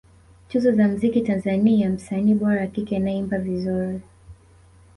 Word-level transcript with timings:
Tuzo 0.47 0.71
za 0.71 0.87
mziki 0.87 1.21
Tanzania 1.21 1.89
msanii 1.89 2.33
bora 2.33 2.61
wa 2.61 2.67
kike 2.67 2.97
anayeimba 2.97 3.37
vizuri 3.39 4.01